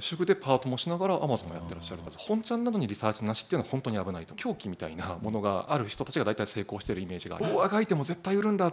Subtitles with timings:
[0.00, 4.34] 主婦でパートもしながらアマゾンもやってらっしゃる本ちゃんなどにリサーチなしっていうのは本当に危ないと。
[4.34, 7.46] 狂気みたいなものがある人たちが大体成功しているイメージがある。
[7.46, 8.72] 大あがいても絶対売るんだ。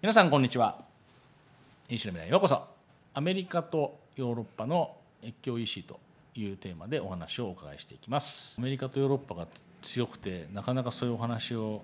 [0.00, 0.84] 皆さんこんにちは。
[1.88, 2.66] 西野未来ようこそ。
[3.14, 6.00] アメリカとヨーロッパの越境 EC と
[6.34, 8.56] いうテーマでお話をお伺いしていきます。
[8.58, 9.46] アメリカとヨーロッパが
[9.82, 11.82] 強くてなかなかそういうお話を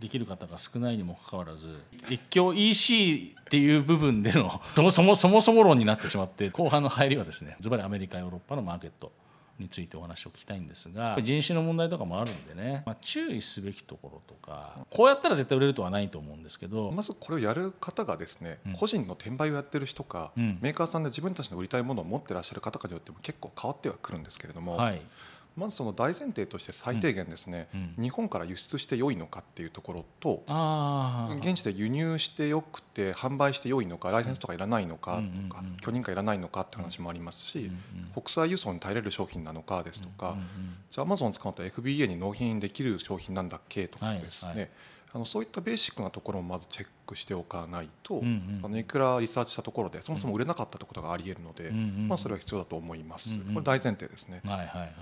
[0.00, 1.74] できる方が少ないにもかかわらず
[2.10, 9.12] 越境 EC っていう部分での そもそもそも論になってしまって後半の入りはですねズバリアメリカヨーロッパのマーケット
[9.58, 25.00] についてお話を聞きたいんですが人種の問題とかもあるんでね、まあ、注意すべきところとかこうやったら絶対売れるとはないと思うんですけどまずこれをやる方がですね、うん、個人の転売をやってる人か、うん、メーカーさんで自分たちの売りたいものを持ってらっしゃる方かによっても結構変わってはくるんですけれども、はい、
[25.56, 27.94] まずその大前提として最低限ですね、うん。
[27.96, 30.42] うん、日本から輸出して良いのかっていうところと
[31.40, 37.70] 現地で輸入してよくて販売して良いのかライセンスとかいらないのかとか、許認可いらないのかって話もありますし、
[38.14, 40.36] 国際輸送に耐えれる商品なのかですとか、
[40.90, 44.70] じゃあアマゾン使うと FBA に納品できる商品なんだっけとかですね、はいはい
[45.16, 54.42] あのそういったベーシックなところもまずチェックしておかないと、うんうん、あのいくらリサーチしたところでそもそも売れなかったってことがありえるので、うんうん、まあ、それは必要だと思います、うんうん、これ大前提ですね。
[54.44, 54.94] はいはいはい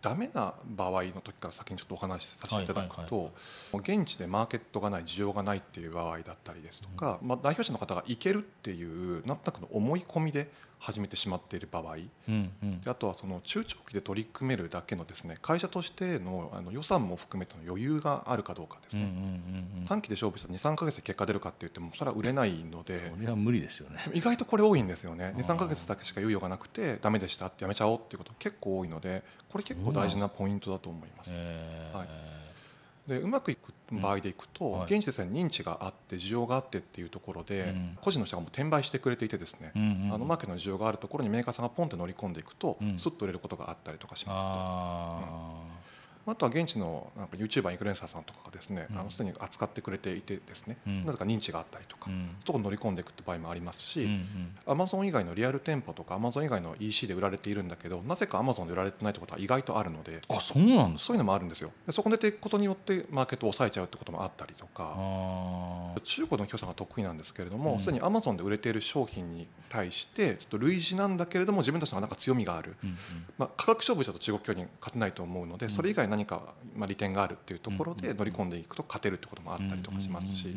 [0.00, 3.32] ダメな場合の時から先にちょっとお話しさせていただくと、
[3.74, 11.96] 現地でマーケットがない需要がないっていう場合だったりですとか、まあ、代表者の方が行けるっていうなんとなくの思い込みで始めてしまっている場合、
[12.28, 23.98] うんうん、あとはその中長期で取り組めるだけのですね会社としてのあの予算も含めての余裕があるかどうかですね、うんうんうん、短期で勝負した23か月で結果出るかって言ってもそれは売れないのでそれは無理ですよね。
[24.14, 25.34] 意外とこれ多いんですよね。
[25.36, 31.32] 23か月だけしか猶予がなくてダメでしたってやめちゃおうっていうこと結構多いのでこれ結構大事なポイントだと思います。
[31.32, 32.47] はい
[33.08, 34.78] でうまくいく場合でいくと、うん。
[34.80, 44.46] はい、現地でさえ認知があって需要があってっていうところで、うん、個人の人がもう転売してくれていてですね、うんうん、あのマーケットの需要があるところにメーカーさんがポンって乗り込んでいくと、すっと売れることがあったりとかします
[45.66, 45.88] と。
[46.30, 54.08] あとは現地のなんか YouTuber インフルエンサーさんとかがですね、うん、あのすでに扱ってくれていてですね、うん、なぜか認知があったりとか、うん、とこ乗り込んでいくって場合もありますし、
[54.66, 61.70] アマゾン以外のリアル店舗とかアマゾン以外の EC で売られているんだけどなぜかアマゾンで売られてないってことは意外とあるのであそうなんですそういうのもあるんですよ。
[61.86, 64.96] でそこでていくことによってマーケットを抑えちゃうってこともあったりとか
[66.02, 72.76] 中国の協賛が得意なんですけれどもすで、にアマゾンで売れている商品に対してちょっと類似なんだけれども自分たちのなんか強みがある、
[73.36, 80.54] まあ、価格勝負だと中国協に勝てないと思うのでそれ以外何か、まあ、利点があるっていうところで乗り込んでいくと勝てるってこともあったりとかしますし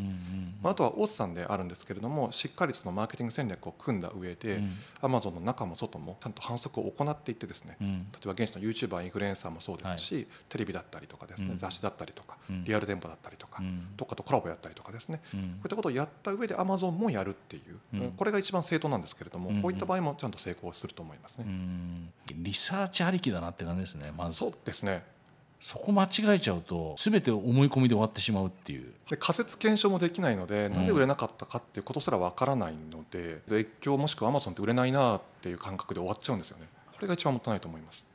[0.63, 4.61] あとは大津さんであるんですけれどもしっかりそのマーケティング戦略を組んだ上で
[5.01, 13.63] アマゾンの中も外もちゃんと反則を行っていってですね例えば現地の YouTuber インフルエンサーもそうですしテレビだったりとかですね雑誌だったりとかリアル店舗だったりとか
[13.97, 15.21] どっかとコラボやったりとかですね。
[15.31, 21.45] こういったことをやった上でアマゾンもやるっていうこれが一番正当なんですけれどもこういった場合もちゃんと成功すると思いますね。
[22.33, 24.37] リサーチありきだなって感じですねまず。
[24.37, 25.03] そうですね
[25.63, 28.91] そこ間違えちゃうと全て思い込みで終わってしまうっていう。
[29.07, 36.65] で仮説検証もできないので、なぜ売れなかったかっていうことすらわからないので越境もしくはアマゾンって売れないなっていう感覚で終わっちゃうんですよね。
[36.91, 38.07] これが一番もったいないと思います。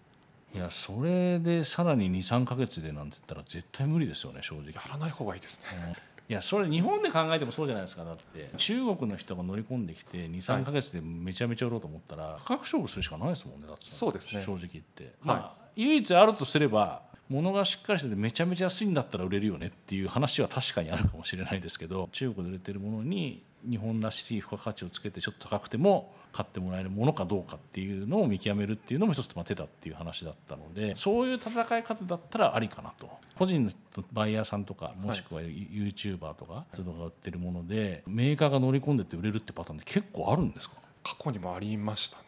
[0.54, 4.72] いやそれでさらに23か月でなんて言ったら絶対無理ですよね正直。
[4.72, 5.94] やらない方がいいですね、
[6.28, 8.50] いやそれ日本で考えてもそうじゃないですかだって。
[8.56, 13.82] 中国の人が乗り込んできて23か月でめちゃめちゃ売ろうと思ったら価格勝負するしかないですもんねだって。
[13.84, 14.42] そうですね。
[14.42, 33.10] 正直言って、まあ唯一あるとすれば物がしっかりしててめちゃめちゃ安いんだったら売れるよねっていう話は確かにあるかもしれないですけど中国で売れてるものに日本らしい付加価値をつけてちょっと高くても買ってもらえるものかどうかっていうのを見極めるっていうのも一つ手だっていう話だったのでそういう戦い方だったらありかなと。
[33.36, 33.72] 個人の
[34.12, 40.76] バイヤーさんとかもしくは YouTuber とか人が売ってるものでメーカーが乗り込んでって売れるってパターンって結構あるんですか？
[41.02, 42.24] 過去にもありましたね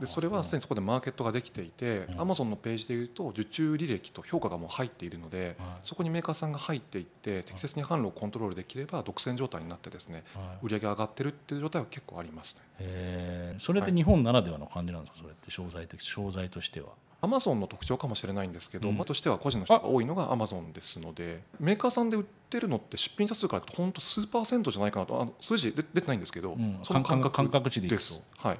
[0.00, 10.24] でそれはすでにそこでマーケットができていてアマゾンのページでいうと受注履歴と評価がもう入っているので、そこにメーカーさんが入っていって適切に販路をコントロールできれば独占状態になってですね、
[10.62, 13.56] 売り上げ上がってるっていう状態は結構ありますね。
[13.58, 16.88] それって日本ならではの感じなんですか、それって商材的商材としては。
[17.22, 28.26] アマゾンの特徴かもしれないんですけど、うん、としては個人の人が多いのがアマゾンですのでメーカーさんで売ってるのって出品者数からいくと本当数パーセントじゃないかなとあの数字出てないんですけど、うん、その感覚感覚値でです。
[28.38, 28.58] はい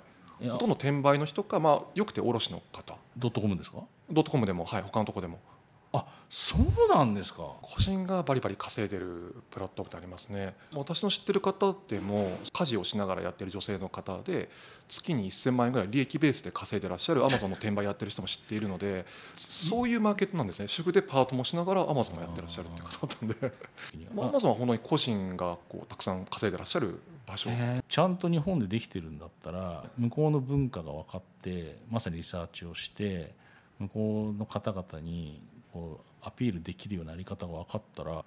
[0.49, 2.97] ほとんど転売の人か、まあ、よくて卸の方。
[3.17, 3.79] ドットコムですか？
[4.11, 5.39] ドットコムでも、はい、他のとこでも。
[5.93, 7.43] あそうなんですか。
[7.61, 10.55] 個人がバリバリ稼いでるプラットフォームってありますね。
[10.77, 14.49] 私の知ってる方でも家事をしながらやってる女性の方で
[14.89, 19.05] 月に1000万円ぐらい利益ベースで稼いでらっしゃるアマゾンの転売やってる人も知っているので
[19.35, 20.69] そういうマーケットなんですね。
[20.69, 23.53] 主婦でパートもしながらアマゾンもやってらっしゃるって方だったんで。
[24.17, 27.50] アマゾンは本当に個人がこうたくさん稼いでらっしゃる場所。
[27.88, 33.35] ちゃんと日本でできてるんだったら向こうの文化が分かってまさにリサーチをして
[33.79, 35.43] 向こうの方々に
[35.73, 38.25] こうアピールできるようなやり方が分かったら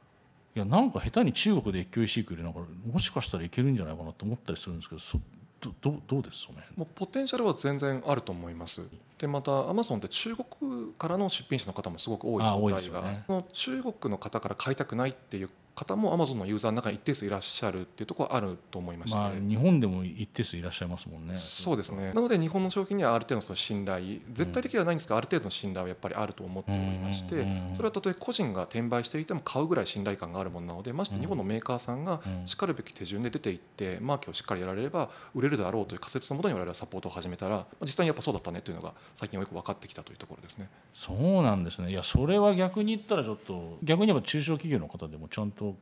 [0.55, 2.59] いやなんか下手に中国で越境石井よりなんか
[2.91, 5.19] もしかしたらいけるんじゃないかなと思ったりするんですけどそ
[5.59, 8.87] どどどうですかねもうポテンシャルは全然あると思います。
[9.17, 21.35] でまたアマゾンって中国からの出品者の方もすごく多い状態が、ね、中国の方から買いたくないっていう方もアマゾンのユーザーの中に一定数いらっしゃるっていうところはあると思いまして、まあ、日本でも一定数いらっしゃいますもんね。
[21.35, 22.13] そうですね。
[22.13, 40.69] なので日本の商品にはある程度のその信頼絶対的ではないんですが、ある程度の信頼はやっぱりあると思っておりましてそれはたとえ個人が転売していても買うぐらい信頼感があるものなのでまして日本のメーカーさんがしかるべき手順で出ていってマーケをしっかりやられれば売れるだろうという仮説のもとに我々はサポートを始めたら実際にやっぱそうだったねというのが最近よく分かってきたというところですね。
[40.91, 41.89] そうなんですね。
[41.89, 45.72] いやそれは逆に言ったらちょっと逆に言えば中小企業の方でもちゃんと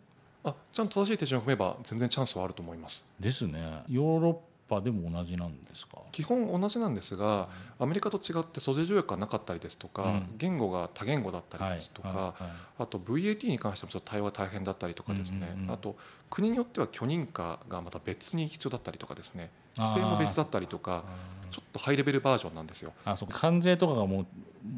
[0.43, 3.05] あちゃんと正しい手順を踏めば全然チャンスはあると思います。
[3.19, 3.83] ですね。
[3.89, 4.35] ヨーロッ
[4.67, 5.97] パでも同じなんですか？
[6.11, 12.17] 基本同じなんですが、アメリカと違って租税条約がなかったりですとか、うん、言語が多言語だったりですとか、はい。
[12.17, 12.43] はい。
[12.43, 15.95] はい、あと VAT に関してもちょっと対応が大変だったりとかですね、うんうんうん、あと
[16.29, 19.51] 国によっては許認可がまた別に必要だったりとかですね。
[19.77, 21.03] 規制も別だったりとか
[21.49, 22.93] ちょっとハイレベルバージョンなんですよ。
[23.05, 24.25] あそう関税とかがもう、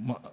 [0.04, 0.32] まあ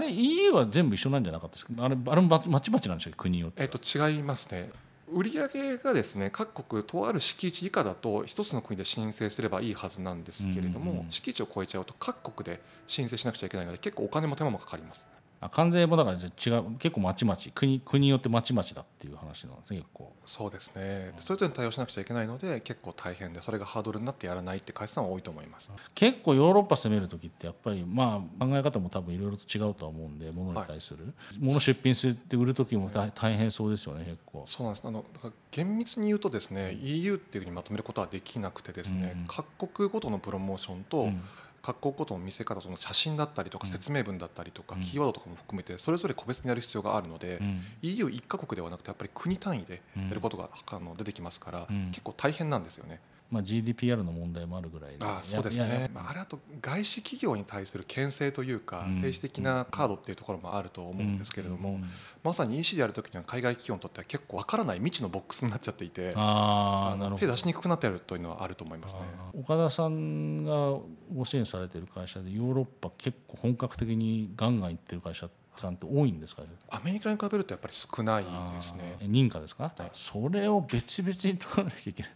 [0.00, 1.84] れ EU は全部一緒なんじゃなかったですか？
[1.84, 3.16] あれあれもまちまちなんでしたっけ？
[3.16, 4.70] 国によってえっと違いますね。
[5.12, 15.06] 売上がですね各国とある敷地以下だと一つの国で申請すればいいはずなんですけれども、うんうん、敷地を超えちゃうと各国で申請しなくちゃいけないので結構お金も手間もかかります
[15.50, 20.12] 関税もだから違う結構まちまち国国によってまちまちだっていう話なんですね結構。
[20.24, 21.12] そうですね。
[21.18, 25.70] それぞれに対応しなくちゃいけないので結構大変でそれがハードルになってやらないって会社さんは多いと思います。
[25.94, 34.42] 結構ヨーロッパ攻める時ってやっぱりまあ考え方も多分いろいろと違うとは思うんで物に対する、はい、物出品するって売る時も大変そうですよね結構。
[34.46, 34.86] そうなんです。
[34.86, 41.20] あのだから厳密に言うとですね EU っていうふうにまとめることはできなくてですね、うん、各国ごとのプロモーションと、うん
[41.66, 47.40] 各国ごとの見せ方その写真だったりとか説明文だったりとかキーワードとかも含めてそれぞれ個別にやる必要があるので
[47.82, 53.00] EU1 カ国ではなくてやっぱり国単位でやることがあの出てきますから結構大変なんですよね。
[53.30, 61.80] まあ、GDPR の問題もあるぐらいあそうですね、まあ、あれあと外資企業に対する牽制というか、政治的なカードっていうところもあると思うんですけれども、
[62.22, 69.00] まさに EC でやるときには海外企業にとっては結構わからない未知のボックスになっちゃっていてああ手出しにくくなっているというのはあると思いますね。
[69.38, 70.78] 岡田さんが
[71.14, 76.42] ご支援されている会社でヨーロッパ結構本格的にガンガンいってる会社さんって多いんですか？
[76.70, 78.98] アメリカに比べるとやっぱり少ないですね。
[79.00, 82.12] 認可ですか、はい、それを別々に取らなきゃいけない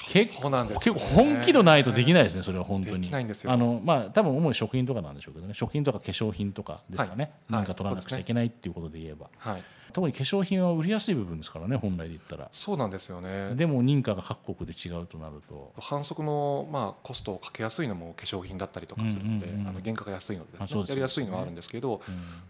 [0.00, 3.10] 結構、ね、結構本気度ないとできないですねそれは本当に。
[3.12, 5.54] あのまあ多分主に食品とかなんでしょうけどね。
[5.54, 9.62] 食品とか化粧品とかですかね、はい、何か取らなくちゃいけないっていうことで言えば、はい、
[9.92, 12.48] 特に化粧品は売りやすい部分ですからね本来で言ったら。
[12.50, 13.54] そうなんですよね。
[13.54, 15.72] でも認可が各国で違うとなると。
[15.80, 22.00] 反則のまあコストをかけやすいのも化粧品だったりとかするので、あの原価が安いので、ね、やりやすいのはあるんですけど、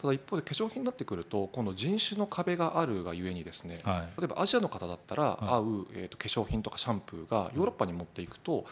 [0.01, 8.65] ただ一方で化粧品になってくると今度人種の壁があるがゆえにですね、はい、例えばアジアの方だったら合う、えー、と化粧品とかシャンプーがヨーロッパに持っていくと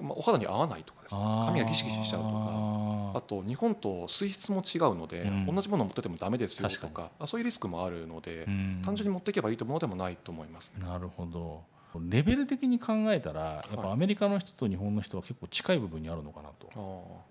[0.00, 1.20] まあ、お肌に合わないとかですね。
[1.44, 3.12] 髪がギシギシしちゃうとか。
[3.12, 7.10] あと日本と水質も違うので、うん、同じものを持っててもダメですよとか。
[7.26, 11.62] そういうリスクもあるので、うん、単純に持っていけばいいとものでもないと思います、ね、なるほど。
[12.08, 16.68] レベル的に考えたらやっぱアメリカの人と日本の人は結構近い部分にあるのかなと、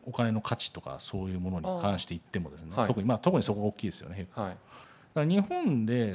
[0.03, 4.57] お金の価値とかそういうものに関して言ってもですね、はい、特にまあ特にそこが大きいですよね、はい、だか
[5.15, 6.13] ら日本で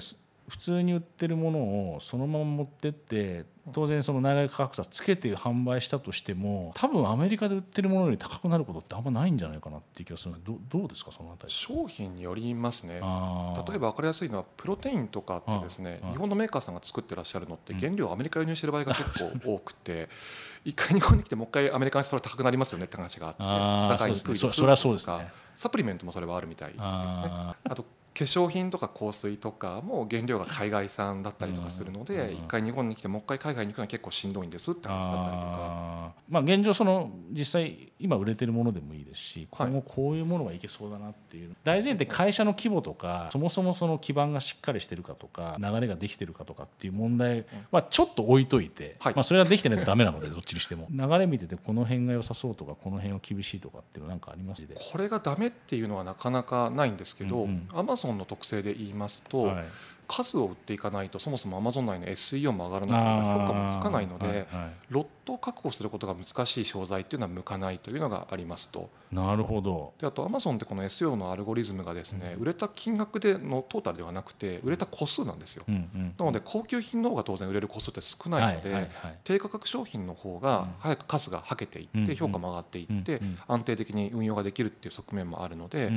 [0.49, 1.59] 普通に売ってるもの
[1.95, 11.53] をそのまま持ってって当然その内外価格差つけて販売したとしても多分アメリカで売ってるものより高くなることってあんまないんじゃないかなっていう気がするどどうですかそのあたり。
[11.53, 12.95] 商品によりますね。
[12.95, 19.05] 例えば分かりやすいのはプロテインとかってですね日本のメーカーさんが作ってらっしゃるのって原料をアメリカ輸入してる場合が結
[19.43, 20.09] 構多くて
[20.65, 25.31] 一回日本に来てもう一回アメリカにそれ高くなりますよねって話があって高い低いそれはそうですね。
[25.55, 26.85] サプリメントもそれはあるみたいですね。
[26.85, 36.15] あと粧品とか香水とかも原料が海外産だったりとかするので一回日本に来てもう一回海外に行くのは結構しんどいんですって話だったりとか。
[36.29, 50.87] まあ現状その実際今売れてるものでもいいですし今後こういうものがいけそうだなっていう、大前提会社の規模とかそもそもその基盤がしっかりしてるかとか流れができてるかとかっていう問題はちょっと置いといて、まあそれはできてないとダメなので どっちにしても。
[50.91, 54.63] 流れ見ててこの辺が良さそうとかこの辺は厳しいとかっていうのなんかあります
[54.93, 59.65] これがダメっていうのはなかなかないんですけどアマゾンの特性で言いますと、はい、
[60.07, 64.47] 数を売っていかないとそもそもアマゾン内の SEO も上がらなければ評価もつかないので、はいはい、
[64.91, 68.89] ロットを確保することが難しい商材っていうのは向かないというのがありますと。
[69.13, 69.93] なるほど。
[70.01, 85.91] であとアマゾンってこの SEO のアルゴリズムがですね、うん、売れた金額でのトータルではなくて売れた個数なんですよ、うんうん、なので高級品の方が当然売れる個数って少ないので、はいはいはい、低価格商品の方が早く数がはけていって評価も上がっていって安定的に運用ができるっていう側面もあるので、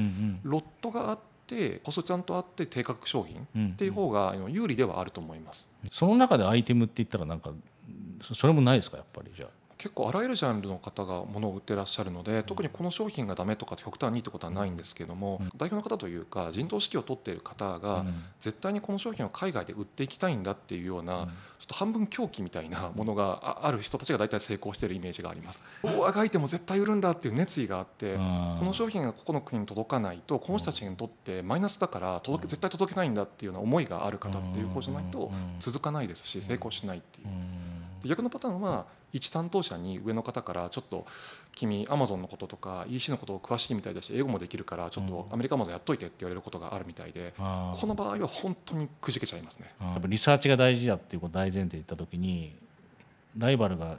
[0.44, 7.51] ロットがあってってコストちゃんとあって低価格商品っていう方が有利ではあると思います、その中でアイテムって言ったらなんか
[8.22, 18.05] それもないですかやっぱりじゃあ結構あらゆるジャンルの方が物を売ってらっしゃるので特にこの商品がダメとか極端にってことはないんですけども、代表の方というか陣頭指揮を取っている方が
[18.39, 21.27] 絶対にこの商品を海外で売っていきたいんだっていうような
[21.60, 25.62] ちょっと半分狂気みたいなものがある人たちが大体成功しているイメージがあります。
[25.84, 37.27] あがいても絶対売るんだっていう熱意があってこの商品がここの国に届かないとこの人たちにとってマイナスだから届け絶対届けないんだっていうような思いがある方っていう方じゃないと続かないですし成功しないっていう。
[38.04, 41.06] 逆のパターンは一担当者に上の方からちょっと
[41.56, 49.74] 君アマゾンのこととか EC のことを詳しいみたいだし英語もできるからちょっとアメリカアマゾンやっといてって言われることがあるみたいで、この場合は本当にくじけちゃいますね。
[49.80, 52.54] やっぱリサーチが大事だっていうこと大前提言った時に
[53.38, 53.98] ライバルが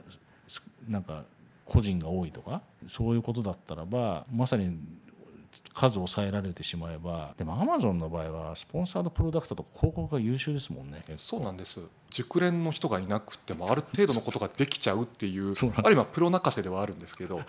[0.87, 1.23] なんか
[1.65, 4.77] 個人が多いとかそういうことだったらばまさに
[5.73, 17.41] 数を抑えられてしまえばでもアマゾンの場合はスポンサードプロダクトとか広告が優秀ですもんねそうなんです熟練の人がいなくてもある程度のことができちゃうっていうあるいはプロ泣かせではあるんですけど。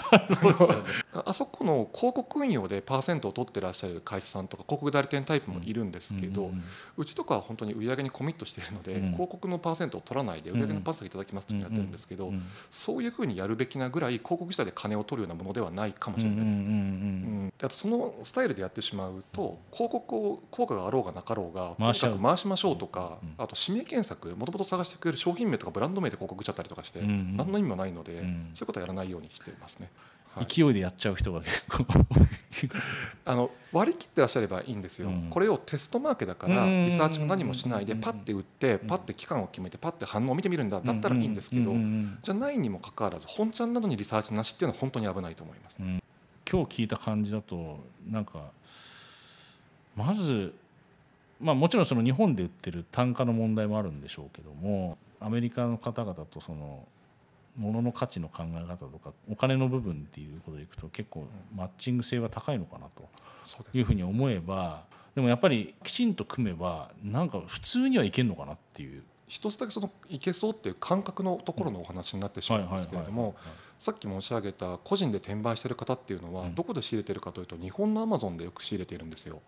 [1.13, 6.51] あそこの広告運用でパーセントを取ってらっしゃる会社さんとか広告代理店タイプもいるんですけど、
[6.97, 12.33] うちとかは本当に売り上げにコミットしているので、広告のパーセントを取らないで売り上げのパーセントいただきますってやってるんですけど、
[12.71, 16.59] そういうふうにやるべきなぐらい広告自体で金を取るようなものではないかもしれないです。
[16.61, 21.51] うんあとそのスタイルでやってしまうと広告を効果があろうがなかろう。
[21.51, 28.29] がとにかく回しましょうとか、あと指名検索もともと探してくれる商品名とかブランド名で広告しちゃったりとかして、何の意味もないので、そうい
[28.63, 29.91] うことはやらないようにしてますね。
[30.35, 31.43] はい、勢いでやっちゃう人が
[33.25, 41.73] あの割り切ってらっしゃればいいんですよ、うん、これをテストマーケだからリサーチも何もしないでパッて売ってパッて期間を決めてパッて反応を見てみるんだだったらいいんですけど
[42.23, 46.01] じゃないにもかかわらず本ちゃんなどにリサーチなしっていうのは本当に危ないと思います、うん、
[46.49, 48.53] 今日聞いた感じだとなんか
[49.97, 50.55] まず
[51.41, 56.87] まあもちろんその日本で売ってる単価の問題もあるんでしょうけどもアメリカの方々とその
[57.57, 63.09] 物の価値の考え方とかお金の部分っていうことでいくと結構マッチング性は高いのかなと
[63.77, 69.03] いうふうに思えばでもやっぱりきちんと組めばなんか普通にはいけるのかなっていう。
[69.31, 73.37] 一つだけそのいけそうっていう感覚のところのお話になってしまうんですけれども
[73.79, 79.41] さっき申し上げた個人で転売してる方っていうのはどこで仕入れてるかというと日本のアマゾンでよく仕入れているんですよ。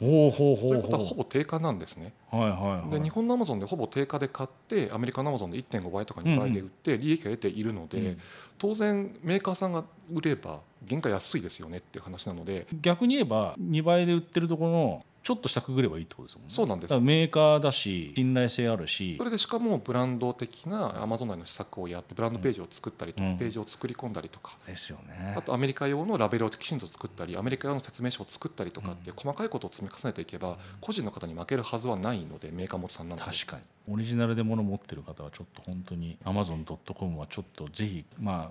[0.00, 2.12] ほうほうほうということはほぼ定価なんですね。
[2.30, 8.06] はいはいはい、で日本のアマゾンでほぼ定価で買ってアメリカのアマゾンで1.5倍とか2倍で売って利益が得ているので、うん。
[8.06, 8.18] うん、
[8.58, 12.66] 当然メーカーさんが売れば原価安いですよねっていう話なので。
[12.80, 16.48] 逆に言えば2倍で売ってるところのちょっと下くぐればいいってことですもんね。
[16.48, 17.00] そうなんです。
[17.00, 19.16] メーカーだし信頼性あるし。
[19.18, 24.56] それでしかもブランド的なアマゾン内の施策をやってブランドページを作ったりとか、うん、ページを作り込んだりとか。
[24.66, 25.34] ですよね。
[25.36, 33.30] あとアメリカ用のラベルをきちんと作ったりアメリカ用の説明書を作ったりとかって細かいことを積み重ねていけば、個人の方に負けるはずはないのでメーカー持ちさんなので。
[33.30, 33.62] 確かに。
[33.92, 38.50] オリジナルで物持ってる方はちょっと本当にアマゾン .com はちょっとぜひま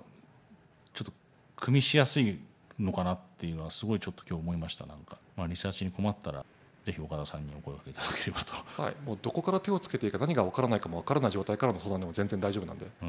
[0.94, 1.12] ちょっと
[1.56, 2.38] 組みしやすい
[2.78, 6.44] のかなっていうのはすごいちょっと今日思いましたなんか、まあ、リサーチに困ったら
[6.88, 12.86] ぜひ岡田さんにお声掛けいただければと、はい、もうどこから手をつけていいか何が分からないかも分からない状態からの相談でも全然大丈夫なんで。
[13.02, 13.08] うん。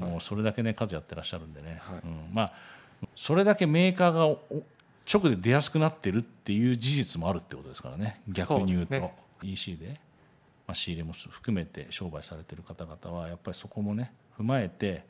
[0.00, 2.52] もうそれだけね数やってらっしゃるんでね、はい、うん、まあ
[3.14, 4.36] それだけメーカーが
[5.12, 8.20] 直で出やすくなってるっていう事実もあるってことですからね。
[8.26, 10.00] 逆に言うと、ね、EC で、
[10.66, 15.04] まあ、仕入れも含めて商売されてる方々はやっぱりそこもね踏まえて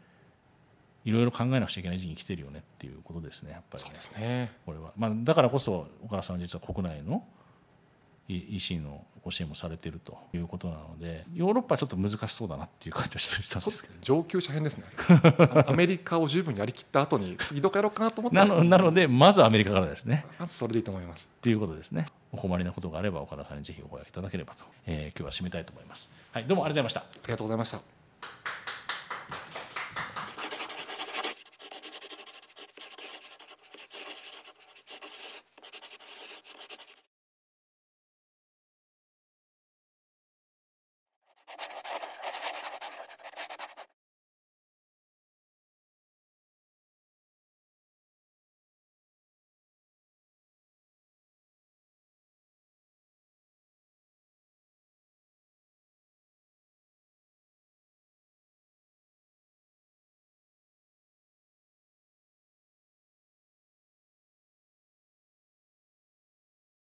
[1.04, 4.52] いろいろ考えなくちゃいけない時期に来てるよねっていうことですねやっぱり、ね、そうですね。
[4.66, 7.24] これは、まあ、だからこそ岡田さんは実は国内の
[8.36, 13.94] EC のご支援もされているということなのでヨーロッパはちょっと難しそうだなっていう感じはしたんですけど。
[14.00, 14.84] 上級者編ですね。
[15.66, 20.24] アメリカを十分やりきった後に次どこやろうかなと思ってなのなのでまずアメリカからですね。
[20.38, 21.30] まずそれでいいと思います。
[21.32, 22.06] っていうことですね。
[22.32, 26.08] お困りなことがあれば岡田さんにぜひお声がけいただければと、えー、今日は締めたいと思います。
[26.32, 27.20] はい、どうもありがとうございました。
[27.22, 27.99] ありがとうございました。